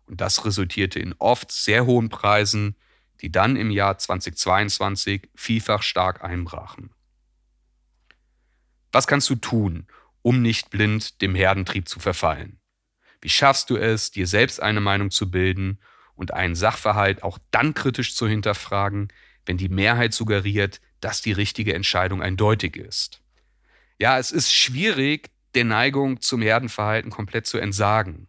Und 0.09 0.21
das 0.21 0.43
resultierte 0.43 0.99
in 0.99 1.13
oft 1.19 1.51
sehr 1.51 1.85
hohen 1.85 2.09
Preisen, 2.09 2.75
die 3.21 3.31
dann 3.31 3.55
im 3.55 3.69
Jahr 3.69 3.97
2022 3.97 5.29
vielfach 5.35 5.83
stark 5.83 6.23
einbrachen. 6.23 6.89
Was 8.91 9.05
kannst 9.05 9.29
du 9.29 9.35
tun, 9.35 9.85
um 10.23 10.41
nicht 10.41 10.71
blind 10.71 11.21
dem 11.21 11.35
Herdentrieb 11.35 11.87
zu 11.87 11.99
verfallen? 11.99 12.59
Wie 13.21 13.29
schaffst 13.29 13.69
du 13.69 13.77
es, 13.77 14.09
dir 14.09 14.25
selbst 14.25 14.61
eine 14.61 14.81
Meinung 14.81 15.11
zu 15.11 15.29
bilden 15.29 15.79
und 16.15 16.33
einen 16.33 16.55
Sachverhalt 16.55 17.21
auch 17.21 17.37
dann 17.51 17.75
kritisch 17.75 18.15
zu 18.15 18.27
hinterfragen, 18.27 19.09
wenn 19.45 19.57
die 19.57 19.69
Mehrheit 19.69 20.15
suggeriert, 20.15 20.81
dass 21.01 21.21
die 21.21 21.33
richtige 21.33 21.75
Entscheidung 21.75 22.23
eindeutig 22.23 22.77
ist? 22.77 23.21
Ja, 23.99 24.17
es 24.17 24.31
ist 24.31 24.51
schwierig, 24.51 25.29
der 25.53 25.65
Neigung 25.65 26.21
zum 26.21 26.41
Herdenverhalten 26.41 27.11
komplett 27.11 27.45
zu 27.45 27.59
entsagen. 27.59 28.28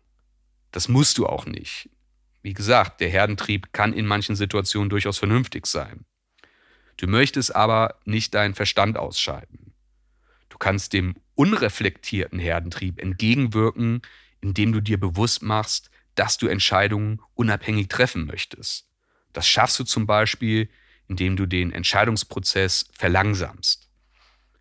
Das 0.70 0.88
musst 0.88 1.18
du 1.18 1.26
auch 1.26 1.46
nicht. 1.46 1.88
Wie 2.42 2.54
gesagt, 2.54 3.00
der 3.00 3.10
Herdentrieb 3.10 3.72
kann 3.72 3.92
in 3.92 4.06
manchen 4.06 4.36
Situationen 4.36 4.88
durchaus 4.88 5.18
vernünftig 5.18 5.66
sein. 5.66 6.04
Du 6.96 7.06
möchtest 7.06 7.54
aber 7.54 7.98
nicht 8.04 8.34
deinen 8.34 8.54
Verstand 8.54 8.96
ausschalten. 8.96 9.72
Du 10.48 10.58
kannst 10.58 10.92
dem 10.92 11.16
unreflektierten 11.34 12.38
Herdentrieb 12.38 13.00
entgegenwirken, 13.00 14.02
indem 14.40 14.72
du 14.72 14.80
dir 14.80 14.98
bewusst 14.98 15.42
machst, 15.42 15.90
dass 16.14 16.38
du 16.38 16.46
Entscheidungen 16.46 17.20
unabhängig 17.34 17.88
treffen 17.88 18.26
möchtest. 18.26 18.88
Das 19.32 19.46
schaffst 19.46 19.78
du 19.78 19.84
zum 19.84 20.06
Beispiel, 20.06 20.68
indem 21.08 21.36
du 21.36 21.46
den 21.46 21.72
Entscheidungsprozess 21.72 22.88
verlangsamst. 22.92 23.88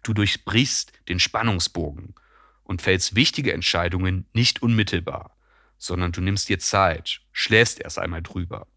Du 0.04 0.14
durchbrichst 0.14 0.94
den 1.10 1.20
Spannungsbogen 1.20 2.16
und 2.64 2.82
fällst 2.82 3.16
wichtige 3.16 3.54
Entscheidungen 3.54 4.28
nicht 4.34 4.62
unmittelbar 4.62 5.36
sondern 5.80 6.12
du 6.12 6.22
nimmst 6.22 6.50
dir 6.50 6.60
Zeit, 6.60 7.22
schläfst 7.32 7.80
erst 7.80 7.98
einmal 7.98 8.22
drüber. 8.22 8.68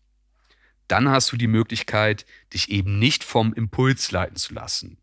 Dann 0.89 1.09
hast 1.11 1.33
du 1.33 1.37
die 1.37 1.49
Möglichkeit, 1.49 2.25
dich 2.55 2.71
eben 2.71 2.99
nicht 2.99 3.25
vom 3.25 3.53
Impuls 3.53 4.11
leiten 4.13 4.37
zu 4.37 4.55
lassen, 4.55 4.99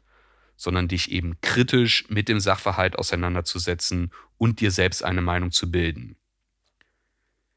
sondern 0.56 0.88
dich 0.88 1.12
eben 1.12 1.39
kritisch 1.41 2.10
mit 2.10 2.29
dem 2.29 2.39
Sachverhalt 2.39 2.98
auseinanderzusetzen 2.98 4.12
und 4.38 4.62
dir 4.62 4.72
selbst 4.72 5.03
eine 5.03 5.22
Meinung 5.22 5.51
zu 5.51 5.70
bilden. 5.70 6.15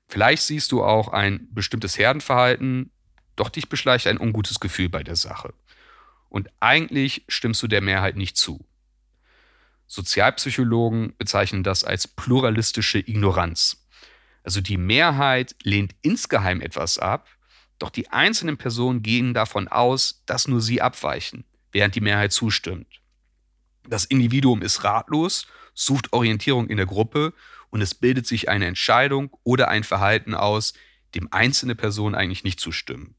Vielleicht 0.09 0.43
siehst 0.43 0.73
du 0.73 0.85
auch 0.85 1.09
ein 1.09 1.49
bestimmtes 1.53 1.97
Herdenverhalten, 1.97 2.91
doch 3.37 3.49
dich 3.49 3.69
beschleicht 3.69 4.07
ein 4.07 4.19
ungutes 4.19 4.61
Gefühl 4.61 4.89
bei 4.89 5.03
der 5.03 5.17
Sache. 5.17 5.55
Und 6.29 6.51
eigentlich 6.61 7.25
stimmst 7.29 7.63
du 7.63 7.67
der 7.67 7.81
Mehrheit 7.81 8.17
nicht 8.17 8.37
zu. 8.37 8.67
Sozialpsychologen 9.87 11.15
bezeichnen 11.19 11.63
das 11.63 11.85
als 11.85 12.09
pluralistische 12.09 12.99
Ignoranz. 12.99 13.82
Also 14.43 14.61
die 14.61 14.77
Mehrheit 14.77 15.55
lehnt 15.63 15.95
insgeheim 16.03 16.61
etwas 16.61 16.99
ab, 16.99 17.29
doch 17.79 17.91
die 17.91 18.09
einzelnen 18.11 18.57
Personen 18.57 19.03
gehen 19.03 19.35
davon 19.35 19.69
aus, 19.69 20.23
dass 20.27 20.49
nur 20.49 20.61
sie 20.61 20.81
abweichen, 20.81 21.45
während 21.73 21.95
die 21.95 22.01
Mehrheit 22.01 22.33
zustimmt. 22.33 23.01
Das 23.89 24.05
Individuum 24.05 24.63
ist 24.63 24.85
ratlos, 24.85 25.47
sucht 25.75 26.13
Orientierung 26.13 26.69
in 26.69 26.77
der 26.77 26.87
Gruppe 26.87 27.35
und 27.71 27.81
es 27.81 27.95
bildet 27.95 28.27
sich 28.27 28.49
eine 28.49 28.67
Entscheidung 28.67 29.37
oder 29.43 29.69
ein 29.69 29.85
Verhalten 29.85 30.35
aus, 30.35 30.75
dem 31.15 31.29
einzelne 31.33 31.75
Personen 31.75 32.15
eigentlich 32.15 32.45
nicht 32.45 32.61
zustimmen. 32.61 33.17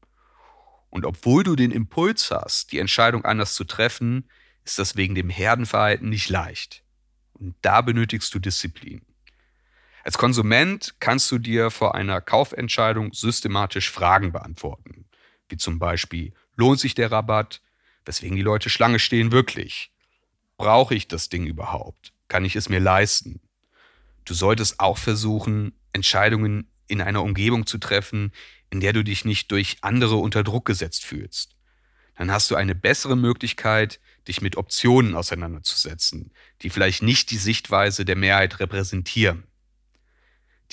Und 0.90 1.04
obwohl 1.04 1.42
du 1.42 1.56
den 1.56 1.70
Impuls 1.70 2.30
hast, 2.30 2.72
die 2.72 2.78
Entscheidung 2.78 3.24
anders 3.24 3.54
zu 3.54 3.64
treffen, 3.64 4.30
ist 4.64 4.78
das 4.78 4.96
wegen 4.96 5.14
dem 5.14 5.28
Herdenverhalten 5.28 6.08
nicht 6.08 6.28
leicht. 6.28 6.84
Und 7.32 7.56
da 7.62 7.80
benötigst 7.80 8.32
du 8.34 8.38
Disziplin. 8.38 9.02
Als 10.04 10.18
Konsument 10.18 10.96
kannst 11.00 11.32
du 11.32 11.38
dir 11.38 11.70
vor 11.70 11.94
einer 11.94 12.20
Kaufentscheidung 12.20 13.14
systematisch 13.14 13.90
Fragen 13.90 14.32
beantworten, 14.32 15.06
wie 15.48 15.56
zum 15.56 15.78
Beispiel, 15.78 16.34
lohnt 16.56 16.78
sich 16.78 16.94
der 16.94 17.10
Rabatt? 17.10 17.62
Weswegen 18.04 18.36
die 18.36 18.42
Leute 18.42 18.68
Schlange 18.68 18.98
stehen 18.98 19.32
wirklich? 19.32 19.90
Brauche 20.58 20.94
ich 20.94 21.08
das 21.08 21.30
Ding 21.30 21.46
überhaupt? 21.46 22.12
Kann 22.28 22.44
ich 22.44 22.54
es 22.54 22.68
mir 22.68 22.80
leisten? 22.80 23.40
Du 24.26 24.34
solltest 24.34 24.78
auch 24.78 24.98
versuchen, 24.98 25.72
Entscheidungen 25.94 26.68
in 26.86 27.00
einer 27.00 27.22
Umgebung 27.22 27.66
zu 27.66 27.78
treffen, 27.78 28.32
in 28.68 28.80
der 28.80 28.92
du 28.92 29.04
dich 29.04 29.24
nicht 29.24 29.50
durch 29.52 29.78
andere 29.80 30.16
unter 30.16 30.44
Druck 30.44 30.66
gesetzt 30.66 31.06
fühlst. 31.06 31.56
Dann 32.16 32.30
hast 32.30 32.50
du 32.50 32.56
eine 32.56 32.74
bessere 32.74 33.16
Möglichkeit, 33.16 34.00
dich 34.28 34.42
mit 34.42 34.58
Optionen 34.58 35.14
auseinanderzusetzen, 35.14 36.30
die 36.60 36.68
vielleicht 36.68 37.02
nicht 37.02 37.30
die 37.30 37.38
Sichtweise 37.38 38.04
der 38.04 38.16
Mehrheit 38.16 38.60
repräsentieren. 38.60 39.44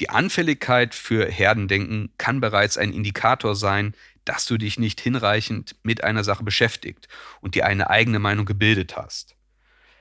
Die 0.02 0.10
Anfälligkeit 0.10 0.96
für 0.96 1.28
Herdendenken 1.30 2.12
kann 2.18 2.42
bereits 2.42 2.76
ein 2.76 2.92
Indikator 2.92 3.56
sein, 3.56 3.94
dass 4.26 4.48
du 4.48 4.58
dich 4.58 4.80
nicht 4.80 5.00
hinreichend 5.00 5.76
mit 5.84 6.04
einer 6.04 6.24
Sache 6.24 6.44
beschäftigt 6.44 7.08
und 7.40 7.54
dir 7.54 7.68
eine 7.68 7.88
eigene 7.92 8.18
Meinung 8.18 8.48
gebildet 8.48 8.98
hast. 8.98 9.36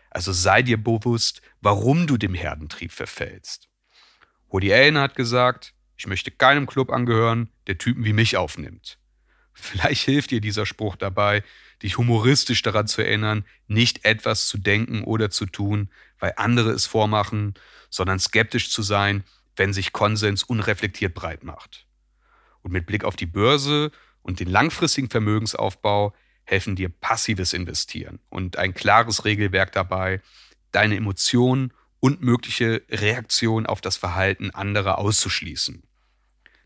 Also 0.09 0.33
sei 0.33 0.63
dir 0.63 0.83
bewusst, 0.83 1.43
warum 1.61 2.07
du 2.07 2.17
dem 2.17 2.33
Herdentrieb 2.33 2.93
verfällst. 2.93 3.69
Woody 4.49 4.73
Allen 4.73 4.97
hat 4.97 5.17
gesagt, 5.17 5.75
ich 5.99 6.07
möchte 6.07 6.31
keinem 6.31 6.67
Club 6.67 6.89
angehören, 6.89 7.51
der 7.67 7.77
Typen 7.77 8.03
wie 8.07 8.15
mich 8.15 8.39
aufnimmt. 8.39 8.97
Vielleicht 9.53 10.07
hilft 10.07 10.31
dir 10.31 10.41
dieser 10.41 10.65
Spruch 10.65 10.97
dabei, 10.97 11.45
dich 11.83 11.99
humoristisch 11.99 12.63
daran 12.63 12.87
zu 12.87 13.03
erinnern, 13.03 13.45
nicht 13.67 14.07
etwas 14.07 14.49
zu 14.49 14.57
denken 14.57 15.05
oder 15.05 15.29
zu 15.29 15.45
tun, 15.45 15.91
weil 16.19 16.33
andere 16.39 16.71
es 16.71 16.87
vormachen, 16.87 17.53
sondern 17.91 18.19
skeptisch 18.19 18.71
zu 18.71 18.81
sein, 18.81 19.25
wenn 19.61 19.75
sich 19.75 19.93
Konsens 19.93 20.43
unreflektiert 20.43 21.13
breit 21.13 21.45
macht. 21.45 21.87
Und 22.63 22.73
mit 22.73 22.87
Blick 22.87 23.05
auf 23.05 23.15
die 23.15 23.27
Börse 23.27 23.93
und 24.23 24.41
den 24.41 24.49
langfristigen 24.49 25.11
Vermögensaufbau 25.11 26.15
helfen 26.45 26.77
dir 26.77 26.89
passives 26.89 27.53
Investieren 27.53 28.21
und 28.31 28.57
ein 28.57 28.73
klares 28.73 29.27
Regelwerk 29.27 29.73
dabei, 29.73 30.23
deine 30.73 30.97
Emotionen 30.97 31.75
und 32.01 32.23
mögliche 32.23 32.83
Reaktionen 32.89 33.67
auf 33.67 33.83
das 33.83 33.99
Verhalten 33.99 34.49
anderer 34.49 34.97
auszuschließen. 34.97 35.83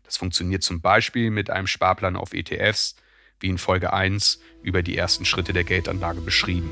Das 0.03 0.15
funktioniert 0.15 0.63
zum 0.63 0.79
Beispiel 0.79 1.31
mit 1.31 1.49
einem 1.49 1.67
Sparplan 1.67 2.15
auf 2.15 2.33
ETFs, 2.33 2.95
wie 3.41 3.49
in 3.49 3.57
Folge 3.57 3.91
1 3.91 4.39
über 4.63 4.81
die 4.81 4.95
ersten 4.95 5.25
Schritte 5.25 5.51
der 5.51 5.65
Geldanlage 5.65 6.21
beschrieben. 6.21 6.69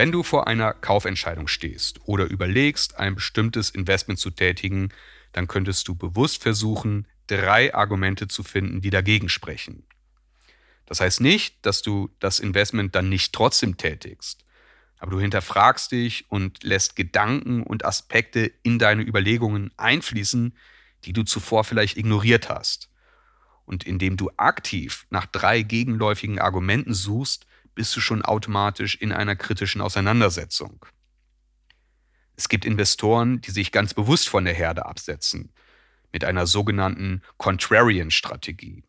Wenn 0.00 0.12
du 0.12 0.22
vor 0.22 0.46
einer 0.46 0.72
Kaufentscheidung 0.72 1.46
stehst 1.46 2.00
oder 2.06 2.24
überlegst, 2.24 2.98
ein 2.98 3.16
bestimmtes 3.16 3.68
Investment 3.68 4.18
zu 4.18 4.30
tätigen, 4.30 4.94
dann 5.32 5.46
könntest 5.46 5.86
du 5.88 5.94
bewusst 5.94 6.42
versuchen, 6.42 7.06
drei 7.26 7.74
Argumente 7.74 8.26
zu 8.26 8.42
finden, 8.42 8.80
die 8.80 8.88
dagegen 8.88 9.28
sprechen. 9.28 9.84
Das 10.86 11.02
heißt 11.02 11.20
nicht, 11.20 11.66
dass 11.66 11.82
du 11.82 12.08
das 12.18 12.38
Investment 12.38 12.94
dann 12.94 13.10
nicht 13.10 13.34
trotzdem 13.34 13.76
tätigst, 13.76 14.46
aber 14.96 15.10
du 15.10 15.20
hinterfragst 15.20 15.92
dich 15.92 16.24
und 16.30 16.64
lässt 16.64 16.96
Gedanken 16.96 17.62
und 17.62 17.84
Aspekte 17.84 18.50
in 18.62 18.78
deine 18.78 19.02
Überlegungen 19.02 19.70
einfließen, 19.76 20.56
die 21.04 21.12
du 21.12 21.24
zuvor 21.24 21.62
vielleicht 21.62 21.98
ignoriert 21.98 22.48
hast. 22.48 22.88
Und 23.66 23.84
indem 23.84 24.16
du 24.16 24.30
aktiv 24.38 25.04
nach 25.10 25.26
drei 25.26 25.60
gegenläufigen 25.60 26.38
Argumenten 26.38 26.94
suchst, 26.94 27.46
bist 27.74 27.94
du 27.96 28.00
schon 28.00 28.22
automatisch 28.22 28.96
in 28.96 29.12
einer 29.12 29.36
kritischen 29.36 29.80
Auseinandersetzung. 29.80 30.84
Es 32.36 32.48
gibt 32.48 32.64
Investoren, 32.64 33.40
die 33.40 33.50
sich 33.50 33.70
ganz 33.70 33.92
bewusst 33.94 34.28
von 34.28 34.44
der 34.44 34.54
Herde 34.54 34.86
absetzen, 34.86 35.52
mit 36.12 36.24
einer 36.24 36.46
sogenannten 36.46 37.22
Contrarian-Strategie. 37.36 38.84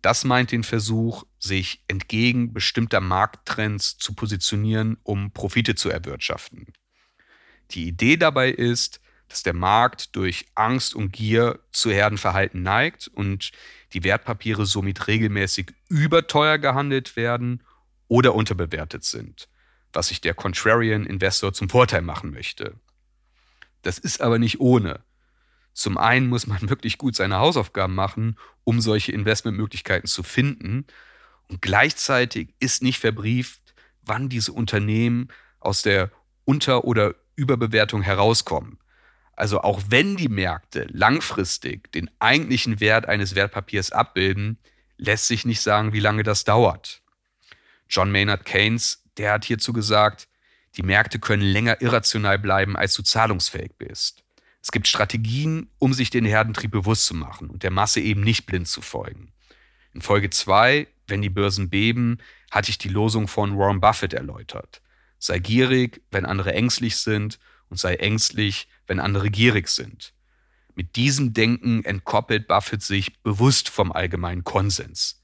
Das 0.00 0.24
meint 0.24 0.52
den 0.52 0.64
Versuch, 0.64 1.24
sich 1.38 1.82
entgegen 1.88 2.52
bestimmter 2.52 3.00
Markttrends 3.00 3.96
zu 3.96 4.14
positionieren, 4.14 4.98
um 5.02 5.30
Profite 5.32 5.74
zu 5.74 5.88
erwirtschaften. 5.88 6.72
Die 7.70 7.86
Idee 7.86 8.16
dabei 8.16 8.50
ist, 8.50 9.00
dass 9.28 9.42
der 9.42 9.54
Markt 9.54 10.14
durch 10.16 10.46
Angst 10.54 10.94
und 10.94 11.12
Gier 11.12 11.60
zu 11.72 11.90
Herdenverhalten 11.90 12.62
neigt 12.62 13.08
und 13.08 13.50
die 13.94 14.04
Wertpapiere 14.04 14.66
somit 14.66 15.06
regelmäßig 15.06 15.72
überteuer 15.88 16.58
gehandelt 16.58 17.16
werden 17.16 17.62
oder 18.08 18.34
unterbewertet 18.34 19.04
sind, 19.04 19.48
was 19.92 20.08
sich 20.08 20.20
der 20.20 20.34
Contrarian 20.34 21.06
Investor 21.06 21.52
zum 21.52 21.68
Vorteil 21.68 22.02
machen 22.02 22.30
möchte. 22.30 22.78
Das 23.82 23.98
ist 23.98 24.20
aber 24.20 24.38
nicht 24.38 24.60
ohne. 24.60 25.04
Zum 25.72 25.98
einen 25.98 26.28
muss 26.28 26.46
man 26.46 26.68
wirklich 26.68 26.98
gut 26.98 27.16
seine 27.16 27.38
Hausaufgaben 27.38 27.94
machen, 27.94 28.38
um 28.64 28.80
solche 28.80 29.12
Investmentmöglichkeiten 29.12 30.08
zu 30.08 30.22
finden. 30.22 30.86
Und 31.48 31.60
gleichzeitig 31.60 32.54
ist 32.58 32.82
nicht 32.82 32.98
verbrieft, 32.98 33.74
wann 34.02 34.28
diese 34.28 34.52
Unternehmen 34.52 35.28
aus 35.60 35.82
der 35.82 36.10
Unter- 36.44 36.84
oder 36.84 37.14
Überbewertung 37.36 38.02
herauskommen. 38.02 38.78
Also 39.32 39.60
auch 39.62 39.82
wenn 39.88 40.16
die 40.16 40.28
Märkte 40.28 40.86
langfristig 40.90 41.90
den 41.92 42.10
eigentlichen 42.20 42.80
Wert 42.80 43.06
eines 43.06 43.34
Wertpapiers 43.34 43.90
abbilden, 43.90 44.58
lässt 44.96 45.26
sich 45.26 45.44
nicht 45.44 45.60
sagen, 45.60 45.92
wie 45.92 46.00
lange 46.00 46.22
das 46.22 46.44
dauert. 46.44 47.02
John 47.88 48.10
Maynard 48.10 48.44
Keynes, 48.44 49.02
der 49.16 49.32
hat 49.32 49.44
hierzu 49.44 49.72
gesagt, 49.72 50.28
die 50.76 50.82
Märkte 50.82 51.18
können 51.18 51.42
länger 51.42 51.80
irrational 51.80 52.38
bleiben, 52.38 52.76
als 52.76 52.94
du 52.94 53.02
zahlungsfähig 53.02 53.72
bist. 53.78 54.24
Es 54.60 54.72
gibt 54.72 54.88
Strategien, 54.88 55.68
um 55.78 55.92
sich 55.92 56.10
den 56.10 56.24
Herdentrieb 56.24 56.70
bewusst 56.70 57.06
zu 57.06 57.14
machen 57.14 57.50
und 57.50 57.62
der 57.62 57.70
Masse 57.70 58.00
eben 58.00 58.22
nicht 58.22 58.46
blind 58.46 58.66
zu 58.66 58.80
folgen. 58.80 59.32
In 59.92 60.00
Folge 60.00 60.30
2, 60.30 60.88
wenn 61.06 61.22
die 61.22 61.30
Börsen 61.30 61.68
beben, 61.70 62.18
hatte 62.50 62.70
ich 62.70 62.78
die 62.78 62.88
Losung 62.88 63.28
von 63.28 63.58
Warren 63.58 63.80
Buffett 63.80 64.14
erläutert. 64.14 64.80
Sei 65.18 65.38
gierig, 65.38 66.02
wenn 66.10 66.24
andere 66.26 66.54
ängstlich 66.54 66.96
sind 66.96 67.38
und 67.68 67.78
sei 67.78 67.96
ängstlich, 67.96 68.68
wenn 68.86 69.00
andere 69.00 69.30
gierig 69.30 69.68
sind. 69.68 70.14
Mit 70.74 70.96
diesem 70.96 71.32
Denken 71.34 71.84
entkoppelt 71.84 72.48
Buffett 72.48 72.82
sich 72.82 73.22
bewusst 73.22 73.68
vom 73.68 73.92
allgemeinen 73.92 74.44
Konsens. 74.44 75.22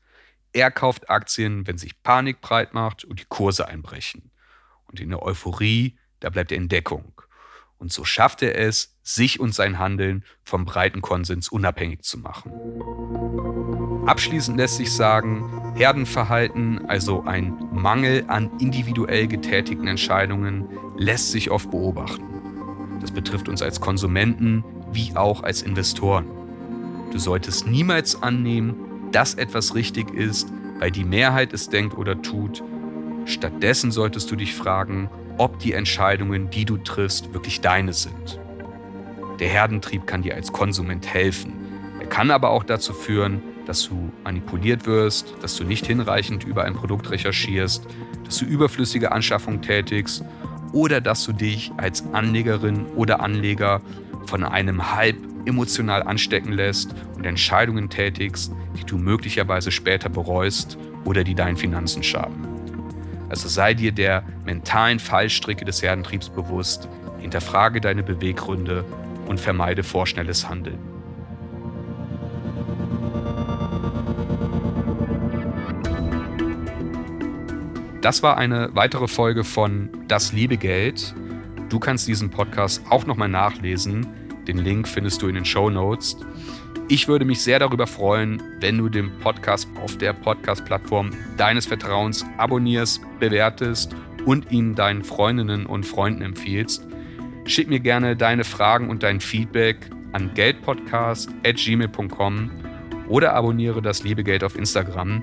Er 0.53 0.71
kauft 0.71 1.11
Aktien, 1.11 1.67
wenn 1.67 1.79
sich 1.79 2.03
Panik 2.03 2.41
breit 2.41 2.75
macht 2.75 3.05
und 3.05 3.21
die 3.21 3.27
Kurse 3.29 3.69
einbrechen. 3.69 4.31
Und 4.87 4.99
in 4.99 5.11
der 5.11 5.23
Euphorie, 5.23 5.99
da 6.19 6.31
bleibt 6.31 6.51
er 6.51 6.59
in 6.59 6.69
Deckung. 6.69 7.13
Und 7.79 7.93
so 7.93 8.05
schafft 8.05 8.43
er 8.43 8.59
es, 8.59 8.99
sich 9.03 9.41
und 9.41 9.55
sein 9.55 9.79
Handeln 9.79 10.25
vom 10.43 10.65
breiten 10.65 11.01
Konsens 11.01 11.49
unabhängig 11.49 12.03
zu 12.03 12.19
machen. 12.19 12.53
Abschließend 14.07 14.57
lässt 14.57 14.77
sich 14.77 14.93
sagen, 14.93 15.73
Herdenverhalten, 15.77 16.85
also 16.87 17.23
ein 17.23 17.55
Mangel 17.73 18.25
an 18.27 18.51
individuell 18.59 19.29
getätigten 19.29 19.87
Entscheidungen, 19.87 20.69
lässt 20.97 21.31
sich 21.31 21.51
oft 21.51 21.71
beobachten. 21.71 22.99
Das 23.01 23.13
betrifft 23.13 23.49
uns 23.49 23.63
als 23.63 23.81
Konsumenten 23.81 24.65
wie 24.93 25.17
auch 25.17 25.43
als 25.43 25.63
Investoren. 25.63 26.27
Du 27.13 27.19
solltest 27.19 27.67
niemals 27.67 28.23
annehmen, 28.23 28.90
dass 29.13 29.35
etwas 29.35 29.75
richtig 29.75 30.13
ist, 30.15 30.49
weil 30.79 30.91
die 30.91 31.05
Mehrheit 31.05 31.53
es 31.53 31.69
denkt 31.69 31.97
oder 31.97 32.21
tut. 32.23 32.63
Stattdessen 33.27 33.91
solltest 33.91 34.31
du 34.31 34.37
dich 34.37 34.55
fragen, 34.55 35.11
ob 35.39 35.59
die 35.59 35.73
Entscheidungen, 35.73 36.51
die 36.51 36.65
du 36.65 36.77
triffst, 36.77 37.33
wirklich 37.33 37.61
deine 37.61 37.93
sind. 37.93 38.39
Der 39.39 39.49
Herdentrieb 39.49 40.07
kann 40.07 40.23
dir 40.23 40.35
als 40.35 40.53
Konsument 40.53 41.07
helfen. 41.13 41.53
Er 41.99 42.07
kann 42.07 42.31
aber 42.31 42.51
auch 42.51 42.65
dazu 42.65 42.93
führen, 42.93 43.43
dass 43.67 43.89
du 43.89 44.11
manipuliert 44.25 44.87
wirst, 44.87 45.35
dass 45.43 45.57
du 45.57 45.65
nicht 45.65 45.87
hinreichend 45.87 46.45
über 46.45 46.65
ein 46.65 46.75
Produkt 46.75 47.11
recherchierst, 47.11 47.87
dass 48.25 48.39
du 48.39 48.45
überflüssige 48.45 49.13
Anschaffungen 49.13 49.63
tätigst 49.63 50.25
oder 50.73 51.01
dass 51.01 51.25
du 51.25 51.33
dich 51.33 51.73
als 51.77 52.05
Anlegerin 52.13 52.87
oder 52.97 53.21
Anleger 53.21 53.81
von 54.27 54.45
einem 54.45 54.95
Hype 54.95 55.19
emotional 55.47 56.03
anstecken 56.03 56.53
lässt 56.53 56.95
und 57.17 57.27
Entscheidungen 57.27 57.89
tätigst, 57.89 58.53
die 58.79 58.85
du 58.85 58.99
möglicherweise 58.99 59.71
später 59.71 60.09
bereust 60.09 60.79
oder 61.05 61.25
die 61.25 61.35
deinen 61.35 61.57
Finanzen 61.57 62.03
schaden. 62.03 62.47
Also 63.29 63.49
sei 63.49 63.75
dir 63.75 63.93
der 63.93 64.25
mentalen 64.45 64.99
Fallstricke 64.99 65.65
des 65.65 65.83
Herdentriebs 65.83 66.29
bewusst, 66.29 66.89
hinterfrage 67.21 67.81
deine 67.81 68.03
Beweggründe 68.03 68.85
und 69.27 69.41
vermeide 69.41 69.83
vorschnelles 69.83 70.49
Handeln. 70.49 70.79
Das 78.01 78.23
war 78.23 78.39
eine 78.39 78.71
weitere 78.75 79.09
Folge 79.09 79.45
von 79.45 79.91
Das 80.09 80.33
liebe 80.33 80.57
Geld. 80.57 81.15
Du 81.71 81.79
kannst 81.79 82.07
diesen 82.09 82.31
Podcast 82.31 82.83
auch 82.91 83.07
nochmal 83.07 83.29
nachlesen. 83.29 84.09
Den 84.47 84.59
Link 84.59 84.87
findest 84.89 85.23
du 85.23 85.29
in 85.29 85.37
den 85.37 85.45
Show 85.45 85.71
Notes. 85.71 86.17
Ich 86.89 87.07
würde 87.07 87.25
mich 87.25 87.41
sehr 87.41 87.61
darüber 87.61 87.87
freuen, 87.87 88.43
wenn 88.59 88.77
du 88.77 88.89
den 88.89 89.17
Podcast 89.21 89.69
auf 89.81 89.97
der 89.97 90.13
Podcast-Plattform 90.13 91.11
deines 91.37 91.67
Vertrauens 91.67 92.27
abonnierst, 92.37 93.01
bewertest 93.21 93.95
und 94.27 94.51
ihn 94.51 94.75
deinen 94.75 95.05
Freundinnen 95.05 95.67
und 95.67 95.87
Freunden 95.87 96.23
empfiehlst. 96.23 96.85
Schick 97.45 97.69
mir 97.69 97.79
gerne 97.79 98.17
deine 98.17 98.43
Fragen 98.43 98.91
und 98.91 99.05
dein 99.05 99.21
Feedback 99.21 99.89
an 100.11 100.35
geldpodcast.gmail.com 100.35 102.51
oder 103.09 103.35
abonniere 103.35 103.81
das 103.81 104.03
liebe 104.03 104.25
Geld 104.25 104.43
auf 104.43 104.57
Instagram. 104.57 105.23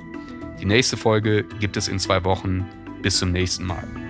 Die 0.62 0.66
nächste 0.66 0.96
Folge 0.96 1.44
gibt 1.60 1.76
es 1.76 1.90
in 1.90 2.00
zwei 2.00 2.24
Wochen. 2.24 2.66
Bis 3.02 3.20
zum 3.20 3.34
nächsten 3.34 3.66
Mal. 3.66 4.07